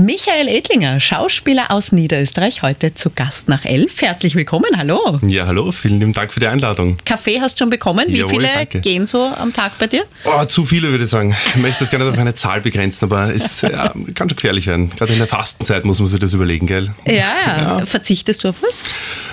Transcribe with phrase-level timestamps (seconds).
[0.00, 4.00] Michael Edlinger, Schauspieler aus Niederösterreich, heute zu Gast nach elf.
[4.00, 5.20] Herzlich willkommen, hallo.
[5.20, 6.96] Ja, hallo, vielen lieben Dank für die Einladung.
[7.04, 8.06] Kaffee hast du schon bekommen.
[8.08, 8.80] Wie Jawohl, viele danke.
[8.80, 10.04] gehen so am Tag bei dir?
[10.24, 11.36] Oh, zu viele würde ich sagen.
[11.48, 14.88] Ich möchte das nicht auf eine Zahl begrenzen, aber es ja, kann schon gefährlich werden.
[14.88, 16.90] Gerade in der Fastenzeit muss man sich das überlegen, gell?
[17.04, 17.12] Ja,
[17.58, 17.78] ja.
[17.84, 18.82] Verzichtest du auf was?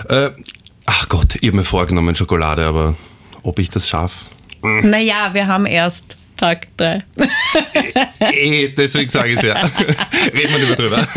[0.09, 0.31] Äh,
[0.86, 2.93] ach Gott, ich habe mir vorgenommen Schokolade, aber
[3.41, 4.25] ob ich das schaffe?
[4.61, 7.04] Naja, wir haben erst Tag drei.
[8.19, 9.55] Eh, deswegen sage ich es ja.
[10.33, 11.07] Reden wir lieber drüber.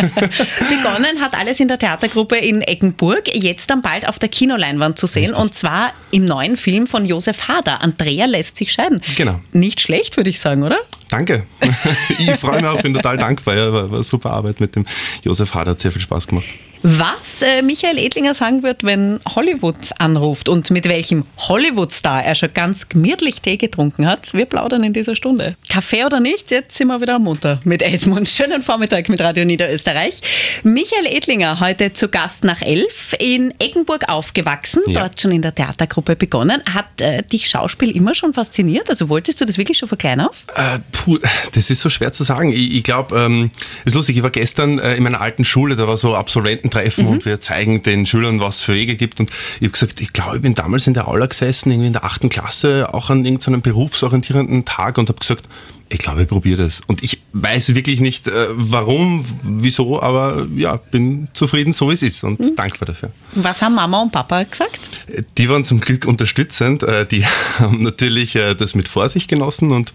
[0.68, 5.06] Begonnen hat alles in der Theatergruppe in Eggenburg, jetzt dann bald auf der Kinoleinwand zu
[5.06, 7.82] sehen und zwar im neuen Film von Josef Hader.
[7.82, 9.00] Andrea lässt sich scheiden.
[9.16, 9.40] Genau.
[9.52, 10.78] Nicht schlecht, würde ich sagen, oder?
[11.10, 11.44] Danke.
[12.18, 13.54] Ich freue mich auch, bin total dankbar.
[13.56, 14.84] Ja, war, war super Arbeit mit dem
[15.22, 16.44] Josef Hart, hat sehr viel Spaß gemacht.
[16.82, 22.54] Was äh, Michael Edlinger sagen wird, wenn Hollywood anruft und mit welchem Hollywood-Star er schon
[22.54, 25.56] ganz gemütlich Tee getrunken hat, wir plaudern in dieser Stunde.
[25.68, 28.26] Kaffee oder nicht, jetzt sind wir wieder am Munter mit Esmund.
[28.28, 30.60] Schönen Vormittag mit Radio Niederösterreich.
[30.62, 35.00] Michael Edlinger, heute zu Gast nach elf, in Eggenburg aufgewachsen, Ja.
[35.00, 36.62] dort schon in der Theatergruppe begonnen.
[36.72, 38.88] Hat äh, dich Schauspiel immer schon fasziniert?
[38.88, 40.44] Also wolltest du das wirklich schon von klein auf?
[40.56, 41.18] Äh, puh,
[41.52, 42.52] das ist so schwer zu sagen.
[42.52, 43.50] Ich, ich glaube, ähm,
[43.84, 47.24] ist lustig, ich war gestern äh, in meiner alten Schule, da war so Absolvententreffen und
[47.24, 49.20] wir zeigen den Schülern, was es für Wege gibt.
[49.20, 51.92] Und ich habe gesagt, ich glaube, ich bin damals in der Aula gesessen, irgendwie in
[51.92, 55.46] der achten Klasse, auch an irgendeinem berufsorientierenden Tag und habe gesagt,
[55.92, 56.80] ich glaube, ich probiere das.
[56.86, 62.02] Und ich weiß wirklich nicht, äh, warum, wieso, aber ja, bin zufrieden, so wie es
[62.02, 63.10] ist und dankbar dafür.
[63.32, 64.88] Was haben Mama und Papa gesagt?
[65.36, 66.84] Die waren zum Glück unterstützend.
[66.84, 67.24] Äh, Die
[67.58, 69.92] haben natürlich äh, das mit Vorsicht genossen und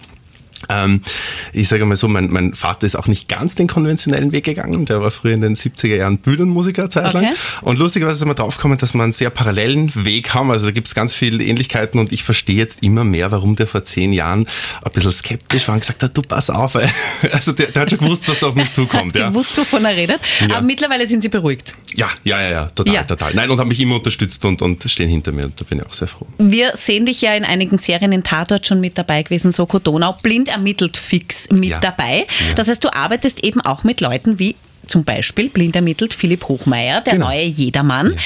[0.70, 1.02] ähm,
[1.53, 4.86] ich sage mal so, mein, mein Vater ist auch nicht ganz den konventionellen Weg gegangen.
[4.86, 7.25] Der war früher in den 70er Jahren Bühnenmusiker Zeit lang.
[7.25, 7.36] Okay.
[7.62, 10.52] Und lustigerweise sind wir draufgekommen, dass wir einen sehr parallelen Weg haben.
[10.52, 13.67] Also da gibt es ganz viele Ähnlichkeiten und ich verstehe jetzt immer mehr, warum der
[13.67, 14.47] vor zehn Jahren
[14.84, 16.75] ein bisschen skeptisch war und gesagt hat, du pass auf.
[16.75, 16.90] ey.
[17.31, 19.06] Also der, der hat schon gewusst, was da auf mich zukommt.
[19.16, 19.30] Hat ja.
[19.30, 20.19] gewusst, wovon er redet.
[20.42, 20.58] Ja.
[20.58, 21.75] Aber mittlerweile sind sie beruhigt.
[21.95, 23.03] ja, ja, ja, ja, total, Ja.
[23.03, 23.34] total.
[23.34, 25.52] Nein, und haben mich immer unterstützt und, und stehen hinter mir.
[25.56, 26.28] Da bin ich auch sehr froh.
[26.38, 30.13] Wir sehen dich ja in einigen Serien in Tatort schon mit dabei gewesen, Soko Donau,
[30.24, 31.79] blind ermittelt fix mit Ja.
[31.79, 32.25] dabei.
[32.47, 32.53] Ja.
[32.56, 34.56] Das heißt, du arbeitest eben auch mit Leuten wie
[34.88, 37.28] zum Beispiel blind ermittelt Philipp Hochmeier, der Genau.
[37.28, 38.11] neue Jedermann.
[38.13, 38.17] Äh,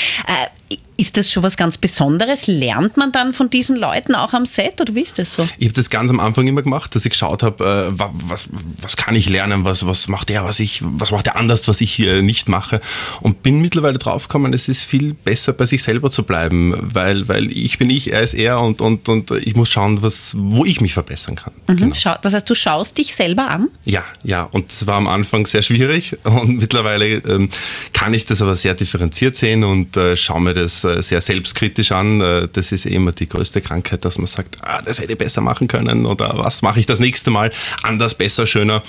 [1.00, 2.48] ist das schon was ganz Besonderes?
[2.48, 5.48] Lernt man dann von diesen Leuten auch am Set oder wie ist das so?
[5.58, 7.64] Ich habe das ganz am Anfang immer gemacht, dass ich geschaut habe,
[7.96, 8.50] äh, wa- was,
[8.82, 11.80] was kann ich lernen, was, was macht er, was ich, was macht er anders, was
[11.82, 12.82] ich äh, nicht mache.
[13.22, 17.50] Und bin mittlerweile draufgekommen, es ist viel besser, bei sich selber zu bleiben, weil, weil
[17.52, 20.81] ich bin ich, er ist er und, und, und ich muss schauen, was, wo ich
[20.81, 21.54] mich verbessern kann.
[21.68, 21.96] Genau.
[21.96, 23.70] Schau, das heißt, du schaust dich selber an?
[23.86, 27.50] Ja, ja, und es war am Anfang sehr schwierig und mittlerweile ähm,
[27.94, 32.22] kann ich das aber sehr differenziert sehen und äh, schaue mir das sehr selbstkritisch an.
[32.22, 35.18] Äh, das ist eh immer die größte Krankheit, dass man sagt, ah, das hätte ich
[35.18, 37.52] besser machen können oder was mache ich das nächste Mal
[37.84, 38.84] anders, besser, schöner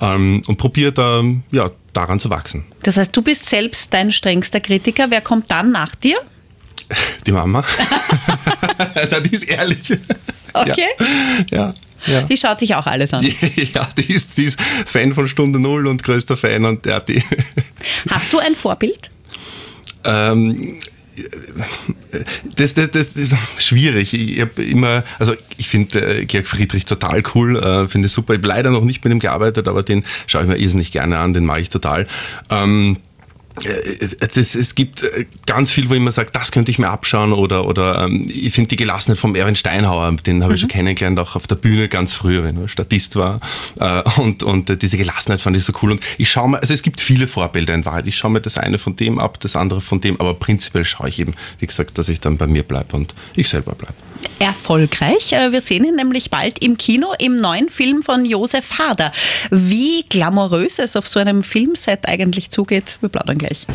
[0.00, 2.64] ähm, und probiere da ja, daran zu wachsen.
[2.82, 5.06] Das heißt, du bist selbst dein strengster Kritiker.
[5.10, 6.18] Wer kommt dann nach dir?
[7.26, 7.64] Die Mama,
[9.10, 9.78] Na, die ist ehrlich.
[10.52, 10.88] Okay.
[11.52, 11.72] Ja,
[12.06, 12.22] ja.
[12.22, 13.24] Die schaut sich auch alles an.
[13.72, 17.22] Ja, die ist, die ist Fan von Stunde Null und größter Fan und ja, die,
[18.08, 19.10] Hast du ein Vorbild?
[20.02, 20.80] Ähm,
[22.56, 24.14] das, das, das, ist schwierig.
[24.14, 28.34] Ich habe immer, also ich finde äh, Georg Friedrich total cool, äh, finde es super.
[28.34, 31.18] Ich habe leider noch nicht mit ihm gearbeitet, aber den schaue ich mir irrsinnig gerne
[31.18, 32.06] an, den mag ich total.
[32.50, 33.09] Ähm, äh,
[34.34, 37.32] das, es gibt äh, ganz viel, wo ich immer sage, das könnte ich mir abschauen
[37.32, 41.18] oder, oder ähm, ich finde die Gelassenheit vom Erwin Steinhauer, den habe ich schon kennengelernt,
[41.18, 43.40] auch auf der Bühne ganz früher, wenn er Statist war
[43.78, 46.72] äh, und, und äh, diese Gelassenheit fand ich so cool und ich schaue mir, also
[46.72, 49.56] es gibt viele Vorbilder in Wahrheit, ich schaue mir das eine von dem ab, das
[49.56, 52.62] andere von dem, aber prinzipiell schaue ich eben, wie gesagt, dass ich dann bei mir
[52.62, 53.94] bleibe und ich selber bleibe.
[54.38, 55.32] erfolgreich.
[55.32, 59.12] Äh, Wir sehen ihn nämlich bald im Kino im neuen Film von Josef Hader.
[59.50, 63.66] Wie glamourös es auf so einem Filmset eigentlich zugeht, wir plaudern gleich.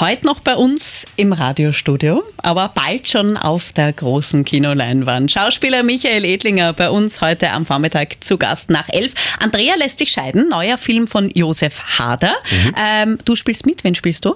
[0.00, 5.30] Heute noch bei uns im Radiostudio, aber bald schon auf der großen Kinoleinwand.
[5.30, 9.12] Schauspieler Michael Edlinger bei uns heute am Vormittag zu Gast nach elf.
[9.40, 12.34] Andrea lässt sich scheiden, neuer Film von Josef Hader.
[12.76, 14.34] Ähm, du spielst mit, wen spielst du?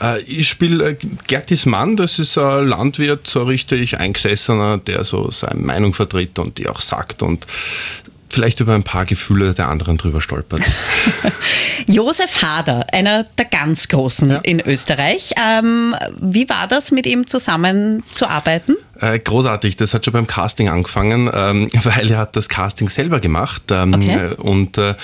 [0.00, 0.96] Äh, ich spiele äh,
[1.26, 6.58] Gertis Mann, das ist ein Landwirt, so richtig eingesessener, der so seine Meinung vertritt und
[6.58, 7.46] die auch sagt und
[8.30, 10.60] vielleicht über ein paar Gefühle der anderen drüber stolpert.
[11.86, 14.36] Josef Hader, einer der ganz Großen Ja.
[14.42, 15.32] in Österreich.
[15.42, 18.76] Ähm, wie war das, mit ihm zusammenzuarbeiten?
[19.00, 23.20] Äh, großartig, das hat schon beim Casting angefangen, ähm, weil er hat das Casting selber
[23.20, 24.26] gemacht ähm, Okay.
[24.30, 24.94] äh, und äh,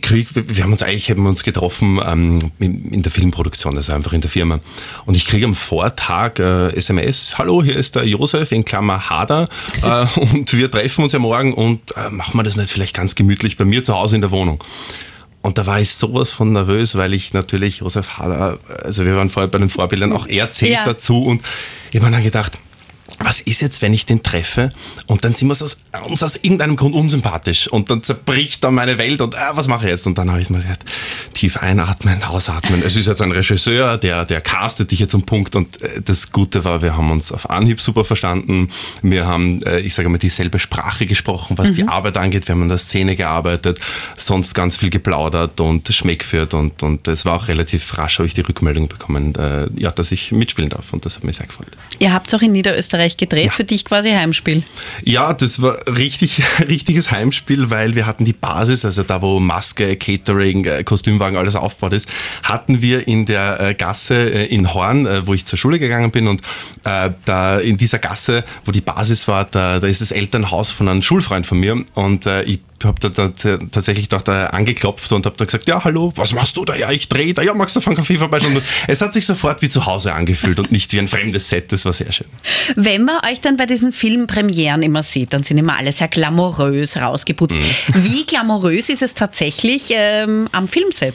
[0.00, 4.12] krieg, wir haben uns eigentlich haben uns getroffen ähm, in in der Filmproduktion, also einfach
[4.12, 4.60] in der Firma.
[5.04, 9.48] Und ich kriege am Vortag äh, SMS, hallo, hier ist der Josef in Klammer Hader
[9.82, 13.14] äh, und wir treffen uns ja morgen und äh, machen wir das nicht vielleicht ganz
[13.14, 14.62] gemütlich bei mir zu Hause in der Wohnung.
[15.42, 19.28] Und da war ich sowas von nervös, weil ich natürlich Josef Hader, also wir waren
[19.28, 20.84] vorher bei den Vorbildern, auch er zählt ja.
[20.84, 21.24] dazu.
[21.24, 21.42] Und
[21.90, 22.58] ich habe mir dann gedacht,
[23.18, 24.68] was ist jetzt, wenn ich den treffe
[25.06, 25.76] und dann sind wir uns aus,
[26.22, 29.90] aus irgendeinem Grund unsympathisch und dann zerbricht da meine Welt und ah, was mache ich
[29.90, 30.06] jetzt?
[30.06, 30.84] Und dann habe ich mir gedacht,
[31.34, 32.82] tief einatmen, ausatmen.
[32.84, 36.32] Es ist jetzt ein Regisseur, der, der castet dich jetzt um Punkt und äh, das
[36.32, 38.68] Gute war, wir haben uns auf Anhieb super verstanden.
[39.02, 41.74] Wir haben, äh, ich sage mal, dieselbe Sprache gesprochen, was mhm.
[41.74, 42.48] die Arbeit angeht.
[42.48, 43.80] Wir haben an der Szene gearbeitet,
[44.16, 48.26] sonst ganz viel geplaudert und Schmeck führt und, und es war auch relativ rasch, habe
[48.26, 51.46] ich die Rückmeldung bekommen, äh, ja, dass ich mitspielen darf und das hat mich sehr
[51.46, 51.68] gefreut.
[51.98, 53.52] Ihr habt auch in Niederösterreich Österreich gedreht, ja.
[53.52, 54.62] für dich quasi Heimspiel.
[55.02, 59.96] Ja, das war richtig, richtiges Heimspiel, weil wir hatten die Basis, also da wo Maske,
[59.96, 62.08] Catering, äh, Kostümwagen, alles aufgebaut ist,
[62.42, 66.28] hatten wir in der äh, Gasse äh, in Horn, wo ich zur Schule gegangen bin
[66.28, 66.42] und
[66.82, 71.02] da in dieser Gasse, wo die Basis war, da, da ist das Elternhaus von einem
[71.02, 73.28] Schulfreund von mir und ich habe da, da,
[73.70, 76.76] tatsächlich doch da angeklopft und habe da gesagt, ja, hallo, was machst du da?
[76.76, 77.42] Ja, ich drehe da.
[77.42, 78.60] Ja, magst du von Kaffee vorbeischauen?
[78.88, 81.72] es hat sich sofort wie zu Hause angefühlt und nicht wie ein fremdes Set.
[81.72, 82.26] Das war sehr schön.
[82.76, 86.96] Wenn man euch dann bei diesen Filmpremieren immer sieht, dann sind immer alle sehr glamourös
[86.96, 87.58] rausgeputzt.
[87.58, 88.04] Mhm.
[88.04, 91.14] Wie glamourös ist es tatsächlich ähm, am Filmset?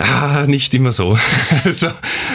[0.00, 1.18] Ah, nicht immer so.
[1.64, 1.88] also,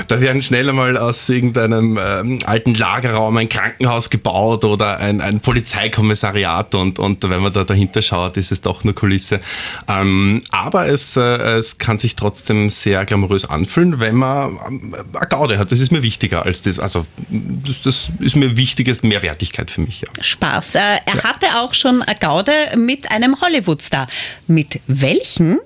[0.07, 5.39] da werden schnell einmal aus irgendeinem ähm, alten Lagerraum ein Krankenhaus gebaut oder ein, ein
[5.39, 9.39] Polizeikommissariat und, und wenn man da dahinter schaut, ist es doch nur Kulisse.
[9.87, 15.27] Ähm, aber es, äh, es kann sich trotzdem sehr glamourös anfühlen, wenn man äh, eine
[15.27, 15.71] Gaude hat.
[15.71, 16.79] Das ist mir wichtiger als das.
[16.79, 20.01] Also das, das ist mir wichtiges Mehrwertigkeit für mich.
[20.01, 20.07] Ja.
[20.21, 20.75] Spaß.
[20.75, 21.23] Äh, er ja.
[21.23, 24.05] hatte auch schon eine Gaude mit einem Hollywood-Star.
[24.45, 25.57] Mit welchen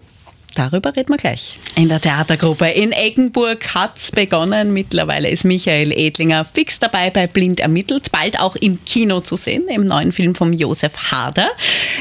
[0.56, 1.60] Darüber reden wir gleich.
[1.76, 4.74] In der Theatergruppe in Eggenburg hat es begonnen.
[4.74, 9.68] Mittlerweile ist Michael Edlinger fix dabei bei Blind ermittelt, bald auch im Kino zu sehen,
[9.70, 11.50] im neuen Film von Josef Harder.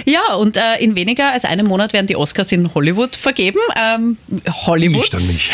[0.07, 3.61] Ja, und äh, in weniger als einem Monat werden die Oscars in Hollywood vergeben.
[3.77, 4.17] Ähm,
[4.67, 5.13] Hollywood.
[5.13, 5.51] Nicht an mich.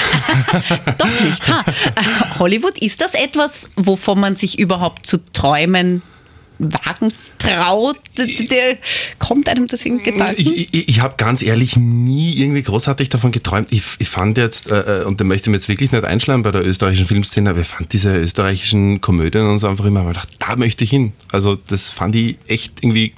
[0.99, 1.49] Doch nicht.
[1.49, 1.64] Ha.
[2.38, 6.02] Hollywood, ist das etwas, wovon man sich überhaupt zu träumen
[6.58, 8.78] wagen traut, der,
[9.18, 10.34] kommt einem das in Gedanken?
[10.38, 13.68] Ich, ich, ich habe ganz ehrlich nie irgendwie großartig davon geträumt.
[13.70, 16.42] Ich, ich fand jetzt, äh, äh und da möchte ich mir jetzt wirklich nicht einschlagen
[16.42, 20.28] bei der österreichischen Filmszene, aber ich fand diese österreichischen Komödien und so einfach immer, gedacht,
[20.38, 21.12] da möchte ich hin.
[21.32, 23.12] Also das fand ich echt irgendwie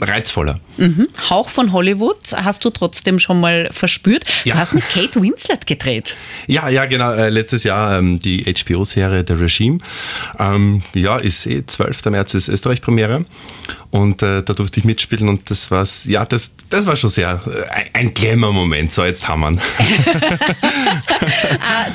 [0.00, 0.60] reizvoller.
[0.76, 1.08] Mhm.
[1.28, 4.24] Hauch von Hollywood hast du trotzdem schon mal verspürt.
[4.44, 4.54] Ja.
[4.54, 6.16] Du hast mit Kate Winslet gedreht.
[6.46, 7.12] Ja, ja, genau.
[7.12, 9.78] Äh, letztes Jahr ähm, die HBO-Serie The Regime.
[10.38, 12.06] Ähm, ja, ist eh 12.
[12.06, 13.24] März ist Österreich-Premiere.
[13.90, 16.04] Und äh, da durfte ich mitspielen und das war's.
[16.04, 18.92] Ja, das, das war schon sehr äh, ein Glamour-Moment.
[18.92, 19.56] So, jetzt wir ah,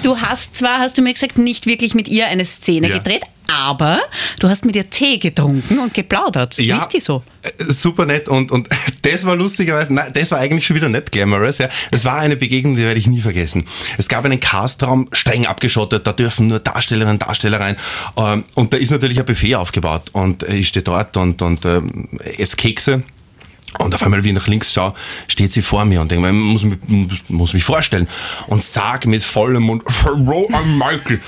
[0.04, 2.98] Du hast zwar, hast du mir gesagt, nicht wirklich mit ihr eine Szene ja.
[2.98, 4.00] gedreht, aber
[4.40, 6.58] du hast mit ihr Tee getrunken und geplaudert.
[6.58, 7.24] Ja, Wie ist die so?
[7.42, 8.70] Äh, super nett und, und
[9.02, 11.58] das war lustigerweise, nein, das war eigentlich schon wieder nicht glamorous.
[11.58, 11.70] Ja.
[11.92, 13.66] Es war eine Begegnung, die werde ich nie vergessen.
[13.98, 17.78] Es gab einen Castraum, streng abgeschottet, da dürfen nur Darstellerinnen und Darsteller rein.
[18.18, 22.10] Ähm, und da ist natürlich ein Buffet aufgebaut und ich stehe dort und, und ähm,
[22.38, 23.04] esse Kekse
[23.80, 24.94] und auf einmal, wie ich nach links schaue,
[25.28, 26.78] steht sie vor mir und denke, man muss mich,
[27.28, 28.08] muss mich vorstellen.
[28.48, 31.20] Und sag mit vollem Mund, I'm Michael.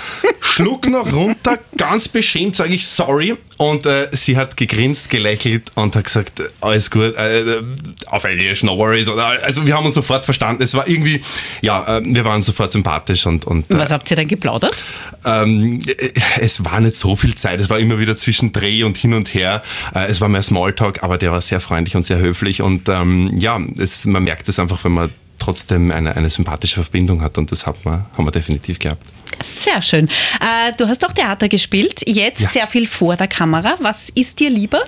[0.57, 3.37] Schluck noch runter, ganz beschämt sage ich sorry.
[3.57, 7.63] Und äh, sie hat gegrinst, gelächelt und hat gesagt, alles gut, äh, äh
[8.07, 9.07] auf Englisch, no worries.
[9.07, 10.63] Also wir haben uns sofort verstanden.
[10.63, 11.21] Es war irgendwie,
[11.61, 13.27] ja, äh, wir waren sofort sympathisch.
[13.27, 14.83] Und, und, äh, Was habt ihr denn geplaudert?
[15.25, 17.61] Ähm, äh, es war nicht so viel Zeit.
[17.61, 19.61] Es war immer wieder zwischen Dreh und hin und her.
[19.93, 22.63] es war mehr Smalltalk, aber der war sehr freundlich und sehr höflich.
[22.63, 25.11] Und ähm, ja, es, man merkt es einfach, wenn man
[25.47, 29.01] trotzdem eine, eine sympathische Verbindung hat und das hat man, haben wir definitiv gehabt.
[29.41, 30.07] Sehr schön.
[30.41, 32.51] Äh, du hast auch Theater gespielt, jetzt ja.
[32.51, 33.75] sehr viel vor der Kamera.
[33.79, 34.81] Was ist dir lieber?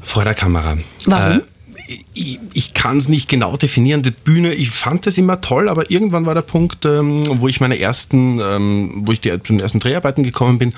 [0.00, 0.78] Vor der Kamera.
[1.06, 1.38] Warum?
[1.38, 1.42] Äh,
[2.14, 4.02] ich, ich kann es nicht genau definieren.
[4.02, 7.60] Die Bühne, ich fand es immer toll, aber irgendwann war der Punkt, ähm, wo ich
[7.60, 10.72] meine ersten, ähm, wo ich die, zu den ersten Dreharbeiten gekommen bin.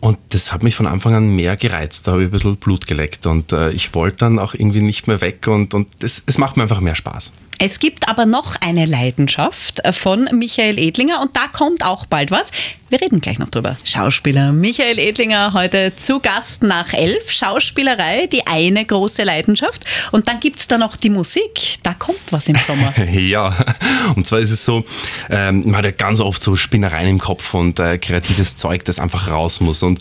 [0.00, 2.06] Und das hat mich von Anfang an mehr gereizt.
[2.06, 5.06] Da habe ich ein bisschen Blut geleckt und äh, ich wollte dann auch irgendwie nicht
[5.06, 7.32] mehr weg und, und es, es macht mir einfach mehr Spaß.
[7.60, 12.52] Es gibt aber noch eine Leidenschaft von Michael Edlinger und da kommt auch bald was.
[12.88, 13.76] Wir reden gleich noch drüber.
[13.84, 17.30] Schauspieler Michael Edlinger heute zu Gast nach elf.
[17.30, 19.84] Schauspielerei, die eine große Leidenschaft.
[20.12, 21.78] Und dann gibt es da noch die Musik.
[21.82, 22.96] Da kommt was im Sommer.
[23.10, 23.54] ja,
[24.14, 24.84] und zwar ist es so,
[25.28, 29.00] ähm, man hat ja ganz oft so Spinnereien im Kopf und äh, kreatives Zeug, das
[29.00, 29.82] einfach raus muss.
[29.82, 30.00] Und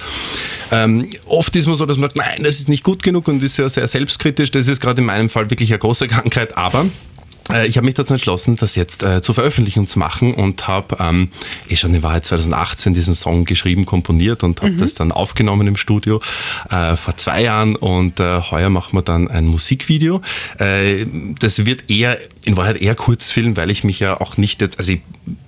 [0.72, 3.42] ähm, oft ist man so, dass man sagt, nein, das ist nicht gut genug und
[3.42, 4.52] ist ja sehr selbstkritisch.
[4.52, 6.56] Das ist gerade in meinem Fall wirklich eine große Krankheit.
[6.56, 7.07] Aber Äh,
[7.50, 11.30] ich habe mich dazu entschlossen, das jetzt äh, zur Veröffentlichung zu machen und habe ähm,
[11.70, 14.80] eh schon in Wahrheit 2018 diesen Song geschrieben, komponiert und habe mhm.
[14.80, 16.22] das dann aufgenommen im Studio
[16.70, 20.22] äh, vor zwei Jahren und äh, heuer machen wir dann ein Musikvideo.
[20.58, 21.06] Äh,
[21.40, 24.94] das wird eher in Wahrheit eher Kurzfilm, weil ich mich ja auch nicht jetzt, also
[24.94, 25.02] ich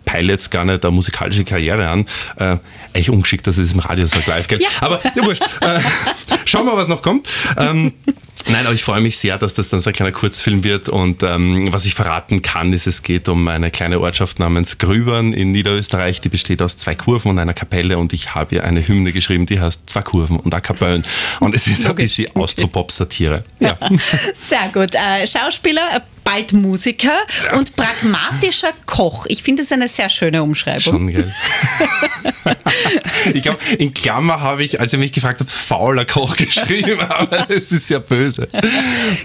[0.10, 2.06] peile jetzt gar nicht eine musikalische Karriere an.
[2.38, 2.58] Äh,
[2.94, 4.62] eigentlich ungeschickt, dass es im Radio so live geht.
[4.62, 4.70] Ja.
[4.82, 5.44] Aber ja, wurscht.
[5.62, 5.82] Äh,
[6.46, 7.28] schauen wir, was noch kommt.
[7.58, 7.94] Ähm,
[8.48, 10.88] Nein, aber ich freue mich sehr, dass das dann so ein kleiner Kurzfilm wird.
[10.89, 15.34] Und ähm, was ich verraten kann, ist, es geht um eine kleine Ortschaft namens Grübern
[15.34, 16.22] in Niederösterreich.
[16.22, 17.98] Die besteht aus zwei Kurven und einer Kapelle.
[17.98, 21.04] Und ich habe ihr eine Hymne geschrieben, die heißt Zwei Kurven und A Kapellen.
[21.42, 21.89] Und es ist okay.
[21.89, 23.44] ein bisschen Austropop-Satire.
[23.60, 23.78] Ja.
[24.34, 24.96] Sehr gut.
[24.96, 27.57] Äh, Schauspieler, bald Musiker ja.
[27.57, 29.25] und pragmatischer Koch.
[29.29, 30.79] Ich finde es eine sehr schöne Umschreibung.
[30.79, 31.33] Schon, gell?
[33.33, 37.50] ich glaube, in Klammer habe ich, als ihr mich gefragt habt, fauler Koch geschrieben, aber
[37.50, 38.48] es ist ja böse.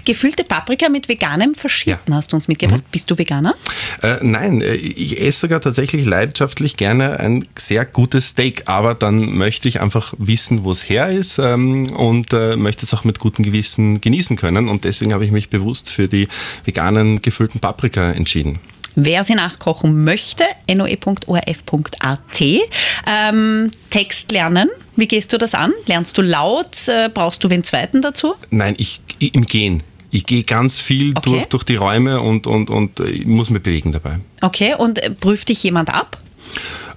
[0.03, 2.15] Gefüllte Paprika mit veganem Verschieden ja.
[2.15, 2.81] hast du uns mitgebracht.
[2.81, 2.91] Mhm.
[2.91, 3.53] Bist du Veganer?
[4.01, 9.37] Äh, nein, äh, ich esse sogar tatsächlich leidenschaftlich gerne ein sehr gutes Steak, aber dann
[9.37, 13.19] möchte ich einfach wissen, wo es her ist ähm, und äh, möchte es auch mit
[13.19, 14.69] gutem Gewissen genießen können.
[14.69, 16.27] Und deswegen habe ich mich bewusst für die
[16.63, 18.59] vegane veganen gefüllten Paprika entschieden.
[18.97, 22.41] Wer sie nachkochen möchte, noe.orf.at.
[22.41, 25.73] Ähm, Text lernen, wie gehst du das an?
[25.85, 26.87] Lernst du laut?
[26.87, 28.35] Äh, brauchst du den zweiten dazu?
[28.51, 29.83] Nein, ich, im Gehen.
[30.11, 31.29] Ich gehe ganz viel okay.
[31.29, 34.19] durch, durch die Räume und, und, und äh, ich muss mich bewegen dabei.
[34.41, 36.17] Okay, und äh, prüft dich jemand ab?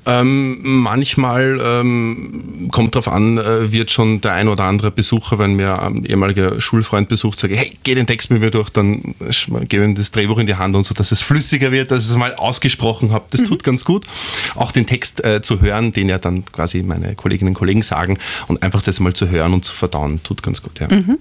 [0.08, 5.52] Ähm, manchmal ähm, kommt drauf an, äh, wird schon der ein oder andere Besucher, wenn
[5.52, 9.14] mir ein ehemaliger Schulfreund besucht, sage, hey, geh den Text mit mir durch, dann
[9.68, 12.10] gebe ihm das Drehbuch in die Hand und so, dass es flüssiger wird, dass ich
[12.10, 13.26] es mal ausgesprochen habe.
[13.30, 13.46] Das mhm.
[13.46, 14.06] tut ganz gut.
[14.54, 18.18] Auch den Text äh, zu hören, den ja dann quasi meine Kolleginnen und Kollegen sagen
[18.46, 20.80] und einfach das mal zu hören und zu verdauen, tut ganz gut.
[20.80, 20.88] Ja.
[20.88, 21.18] Mhm.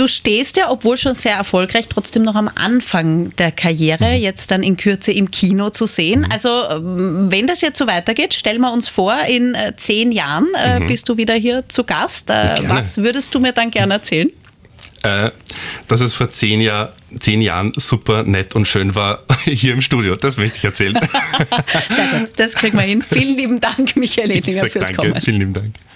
[0.00, 4.22] Du stehst ja, obwohl schon sehr erfolgreich, trotzdem noch am Anfang der Karriere, mhm.
[4.22, 6.20] jetzt dann in Kürze im Kino zu sehen.
[6.20, 6.32] Mhm.
[6.32, 10.46] Also ähm, wenn das jetzt so weitergeht, stellen wir uns vor, in äh, zehn Jahren
[10.56, 10.86] äh, mhm.
[10.86, 12.30] bist du wieder hier zu Gast.
[12.30, 14.30] Äh, was würdest du mir dann gerne erzählen?
[15.02, 15.32] Äh,
[15.86, 20.16] dass es vor zehn, Jahr, zehn Jahren super nett und schön war hier im Studio.
[20.16, 20.94] Das möchte ich erzählen.
[21.94, 23.04] Sehr gut, das kriegen wir hin.
[23.06, 25.08] Vielen lieben Dank, Michael Edinger, fürs danke.
[25.08, 25.20] Kommen.
[25.20, 25.74] Vielen lieben Dank.